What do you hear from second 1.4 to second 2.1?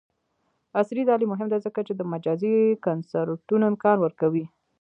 دی ځکه چې د